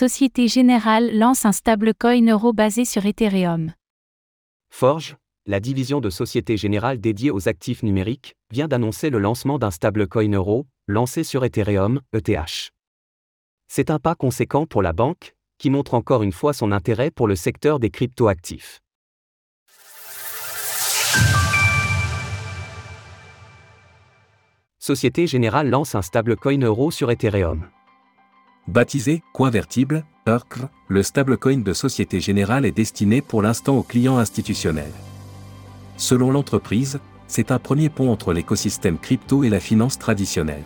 Société 0.00 0.48
Générale 0.48 1.14
lance 1.18 1.44
un 1.44 1.52
stablecoin 1.52 2.26
euro 2.26 2.54
basé 2.54 2.86
sur 2.86 3.04
Ethereum. 3.04 3.74
Forge, 4.70 5.18
la 5.44 5.60
division 5.60 6.00
de 6.00 6.08
Société 6.08 6.56
Générale 6.56 6.98
dédiée 7.02 7.30
aux 7.30 7.50
actifs 7.50 7.82
numériques, 7.82 8.34
vient 8.50 8.66
d'annoncer 8.66 9.10
le 9.10 9.18
lancement 9.18 9.58
d'un 9.58 9.70
stablecoin 9.70 10.32
euro, 10.32 10.66
lancé 10.88 11.22
sur 11.22 11.44
Ethereum, 11.44 12.00
ETH. 12.14 12.70
C'est 13.68 13.90
un 13.90 13.98
pas 13.98 14.14
conséquent 14.14 14.64
pour 14.64 14.80
la 14.80 14.94
banque, 14.94 15.34
qui 15.58 15.68
montre 15.68 15.92
encore 15.92 16.22
une 16.22 16.32
fois 16.32 16.54
son 16.54 16.72
intérêt 16.72 17.10
pour 17.10 17.28
le 17.28 17.36
secteur 17.36 17.78
des 17.78 17.90
cryptoactifs. 17.90 18.80
Société 24.78 25.26
Générale 25.26 25.68
lance 25.68 25.94
un 25.94 26.00
stablecoin 26.00 26.62
euro 26.62 26.90
sur 26.90 27.10
Ethereum. 27.10 27.68
Baptisé 28.70 29.24
Coinvertible, 29.32 30.04
ERCR, 30.28 30.68
le 30.86 31.02
stablecoin 31.02 31.58
de 31.58 31.72
Société 31.72 32.20
Générale 32.20 32.64
est 32.64 32.70
destiné 32.70 33.20
pour 33.20 33.42
l'instant 33.42 33.76
aux 33.76 33.82
clients 33.82 34.18
institutionnels. 34.18 34.92
Selon 35.96 36.30
l'entreprise, 36.30 37.00
c'est 37.26 37.50
un 37.50 37.58
premier 37.58 37.88
pont 37.88 38.12
entre 38.12 38.32
l'écosystème 38.32 38.96
crypto 38.96 39.42
et 39.42 39.48
la 39.48 39.58
finance 39.58 39.98
traditionnelle. 39.98 40.62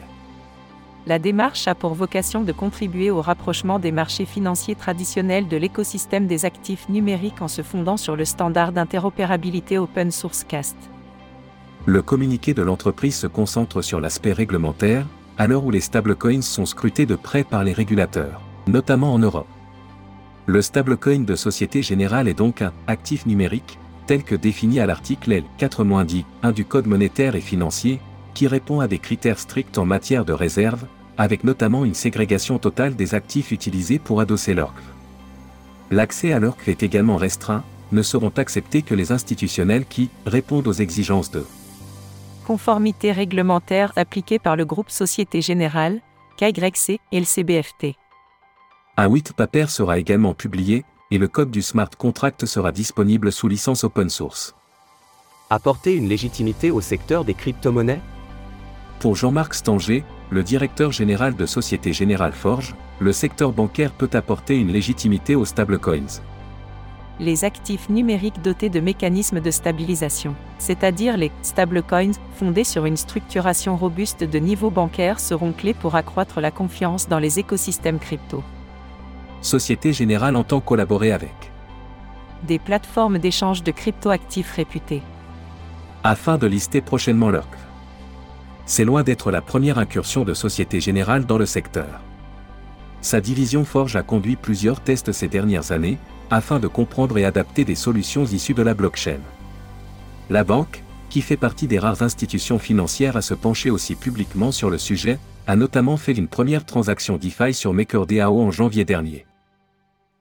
La 1.06 1.18
démarche 1.18 1.66
a 1.66 1.74
pour 1.74 1.94
vocation 1.94 2.42
de 2.42 2.52
contribuer 2.52 3.10
au 3.10 3.22
rapprochement 3.22 3.78
des 3.78 3.90
marchés 3.90 4.26
financiers 4.26 4.74
traditionnels 4.74 5.48
de 5.48 5.56
l'écosystème 5.56 6.26
des 6.26 6.44
actifs 6.44 6.90
numériques 6.90 7.40
en 7.40 7.48
se 7.48 7.62
fondant 7.62 7.96
sur 7.96 8.16
le 8.16 8.26
standard 8.26 8.72
d'interopérabilité 8.72 9.78
open 9.78 10.10
source 10.10 10.44
CAST. 10.44 10.76
Le 11.86 12.02
communiqué 12.02 12.52
de 12.52 12.60
l'entreprise 12.60 13.16
se 13.16 13.26
concentre 13.26 13.80
sur 13.80 13.98
l'aspect 13.98 14.34
réglementaire, 14.34 15.06
à 15.38 15.46
l'heure 15.46 15.64
où 15.64 15.70
les 15.70 15.80
stablecoins 15.80 16.42
sont 16.42 16.66
scrutés 16.66 17.06
de 17.06 17.16
près 17.16 17.44
par 17.44 17.64
les 17.64 17.72
régulateurs, 17.72 18.40
notamment 18.66 19.12
en 19.12 19.18
Europe. 19.18 19.48
Le 20.46 20.62
stablecoin 20.62 21.20
de 21.20 21.36
Société 21.36 21.82
Générale 21.82 22.28
est 22.28 22.38
donc 22.38 22.62
un 22.62 22.72
actif 22.86 23.26
numérique, 23.26 23.78
tel 24.06 24.22
que 24.22 24.34
défini 24.34 24.80
à 24.80 24.86
l'article 24.86 25.42
L4-1 25.60 26.52
du 26.52 26.64
Code 26.64 26.86
monétaire 26.86 27.34
et 27.34 27.40
financier, 27.40 28.00
qui 28.34 28.46
répond 28.46 28.80
à 28.80 28.88
des 28.88 28.98
critères 28.98 29.38
stricts 29.38 29.78
en 29.78 29.86
matière 29.86 30.24
de 30.24 30.32
réserve, 30.32 30.84
avec 31.16 31.44
notamment 31.44 31.84
une 31.84 31.94
ségrégation 31.94 32.58
totale 32.58 32.94
des 32.94 33.14
actifs 33.14 33.52
utilisés 33.52 33.98
pour 33.98 34.20
adosser 34.20 34.54
l'ORC. 34.54 34.74
L'accès 35.90 36.32
à 36.32 36.40
l'ORC 36.40 36.68
est 36.68 36.82
également 36.82 37.16
restreint, 37.16 37.64
ne 37.92 38.02
seront 38.02 38.32
acceptés 38.36 38.82
que 38.82 38.94
les 38.94 39.12
institutionnels 39.12 39.86
qui 39.86 40.10
répondent 40.26 40.66
aux 40.66 40.72
exigences 40.72 41.30
de 41.30 41.44
conformité 42.44 43.10
réglementaire 43.10 43.92
appliquée 43.96 44.38
par 44.38 44.54
le 44.54 44.64
groupe 44.64 44.90
Société 44.90 45.40
Générale, 45.40 46.00
KYC 46.36 47.00
et 47.10 47.18
le 47.18 47.24
CBFT. 47.24 47.96
Un 48.96 49.08
white 49.08 49.32
paper 49.32 49.66
sera 49.68 49.98
également 49.98 50.34
publié, 50.34 50.84
et 51.10 51.18
le 51.18 51.26
code 51.26 51.50
du 51.50 51.62
smart 51.62 51.90
contract 51.98 52.46
sera 52.46 52.70
disponible 52.70 53.32
sous 53.32 53.48
licence 53.48 53.82
open 53.82 54.08
source. 54.08 54.54
Apporter 55.50 55.94
une 55.94 56.08
légitimité 56.08 56.70
au 56.70 56.80
secteur 56.80 57.24
des 57.24 57.34
crypto-monnaies? 57.34 58.00
Pour 59.00 59.16
Jean-Marc 59.16 59.54
Stanger, 59.54 60.04
le 60.30 60.42
directeur 60.42 60.92
général 60.92 61.36
de 61.36 61.46
Société 61.46 61.92
Générale 61.92 62.32
Forge, 62.32 62.74
le 63.00 63.12
secteur 63.12 63.52
bancaire 63.52 63.92
peut 63.92 64.10
apporter 64.12 64.56
une 64.56 64.72
légitimité 64.72 65.34
aux 65.34 65.44
stablecoins 65.44 66.20
les 67.20 67.44
actifs 67.44 67.88
numériques 67.88 68.42
dotés 68.42 68.68
de 68.68 68.80
mécanismes 68.80 69.40
de 69.40 69.50
stabilisation, 69.50 70.34
c'est-à-dire 70.58 71.16
les 71.16 71.30
stablecoins, 71.42 72.12
fondés 72.34 72.64
sur 72.64 72.86
une 72.86 72.96
structuration 72.96 73.76
robuste 73.76 74.24
de 74.24 74.38
niveau 74.38 74.70
bancaire, 74.70 75.20
seront 75.20 75.52
clés 75.52 75.74
pour 75.74 75.94
accroître 75.94 76.40
la 76.40 76.50
confiance 76.50 77.08
dans 77.08 77.18
les 77.18 77.38
écosystèmes 77.38 77.98
crypto. 77.98 78.42
Société 79.40 79.92
Générale 79.92 80.36
entend 80.36 80.60
collaborer 80.60 81.12
avec 81.12 81.52
des 82.44 82.58
plateformes 82.58 83.18
d'échange 83.18 83.62
de 83.62 83.70
cryptoactifs 83.70 84.52
réputées 84.52 85.02
afin 86.04 86.36
de 86.36 86.46
lister 86.46 86.82
prochainement 86.82 87.30
l'ORC. 87.30 87.48
C'est 88.66 88.84
loin 88.84 89.02
d'être 89.02 89.30
la 89.30 89.40
première 89.40 89.78
incursion 89.78 90.24
de 90.24 90.34
Société 90.34 90.78
Générale 90.80 91.24
dans 91.24 91.38
le 91.38 91.46
secteur. 91.46 92.00
Sa 93.04 93.20
division 93.20 93.66
Forge 93.66 93.96
a 93.96 94.02
conduit 94.02 94.34
plusieurs 94.34 94.80
tests 94.80 95.12
ces 95.12 95.28
dernières 95.28 95.72
années, 95.72 95.98
afin 96.30 96.58
de 96.58 96.68
comprendre 96.68 97.18
et 97.18 97.26
adapter 97.26 97.66
des 97.66 97.74
solutions 97.74 98.24
issues 98.24 98.54
de 98.54 98.62
la 98.62 98.72
blockchain. 98.72 99.20
La 100.30 100.42
banque, 100.42 100.82
qui 101.10 101.20
fait 101.20 101.36
partie 101.36 101.66
des 101.66 101.78
rares 101.78 102.00
institutions 102.00 102.58
financières 102.58 103.18
à 103.18 103.20
se 103.20 103.34
pencher 103.34 103.68
aussi 103.68 103.94
publiquement 103.94 104.52
sur 104.52 104.70
le 104.70 104.78
sujet, 104.78 105.18
a 105.46 105.54
notamment 105.54 105.98
fait 105.98 106.14
une 106.14 106.28
première 106.28 106.64
transaction 106.64 107.18
DeFi 107.18 107.52
sur 107.52 107.74
MakerDAO 107.74 108.40
en 108.40 108.50
janvier 108.50 108.86
dernier. 108.86 109.26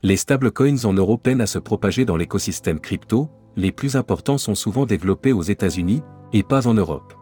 Les 0.02 0.18
stablecoins 0.18 0.84
en 0.84 0.92
Europe 0.92 1.24
peinent 1.24 1.40
à 1.40 1.48
se 1.48 1.60
propager 1.60 2.04
dans 2.04 2.18
l'écosystème 2.18 2.82
crypto, 2.82 3.30
les 3.56 3.72
plus 3.72 3.96
importants 3.96 4.38
sont 4.38 4.56
souvent 4.56 4.86
développés 4.86 5.32
aux 5.32 5.42
États-Unis, 5.42 6.02
et 6.34 6.44
pas 6.44 6.68
en 6.68 6.74
Europe. 6.74 7.14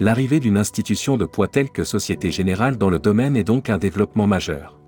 L'arrivée 0.00 0.40
d'une 0.40 0.56
institution 0.56 1.16
de 1.16 1.24
poids 1.24 1.48
telle 1.48 1.70
que 1.70 1.84
Société 1.84 2.30
Générale 2.30 2.76
dans 2.76 2.90
le 2.90 2.98
domaine 2.98 3.36
est 3.36 3.44
donc 3.44 3.70
un 3.70 3.78
développement 3.78 4.26
majeur. 4.26 4.78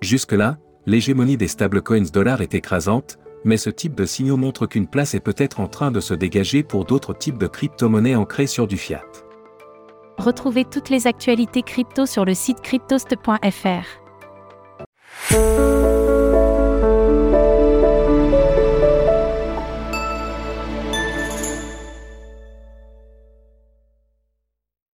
Jusque-là, 0.00 0.58
l'hégémonie 0.86 1.36
des 1.36 1.48
stablecoins 1.48 2.10
dollars 2.12 2.42
est 2.42 2.54
écrasante, 2.54 3.18
mais 3.44 3.56
ce 3.56 3.70
type 3.70 3.94
de 3.94 4.04
signaux 4.04 4.36
montre 4.36 4.66
qu'une 4.66 4.88
place 4.88 5.14
est 5.14 5.20
peut-être 5.20 5.60
en 5.60 5.68
train 5.68 5.90
de 5.90 6.00
se 6.00 6.14
dégager 6.14 6.62
pour 6.62 6.84
d'autres 6.84 7.14
types 7.14 7.38
de 7.38 7.46
crypto-monnaies 7.46 8.16
ancrées 8.16 8.46
sur 8.46 8.66
du 8.66 8.76
fiat. 8.76 9.04
Retrouvez 10.18 10.64
toutes 10.64 10.88
les 10.88 11.06
actualités 11.06 11.62
crypto 11.62 12.06
sur 12.06 12.24
le 12.24 12.34
site 12.34 12.60
cryptost.fr. 12.60 14.06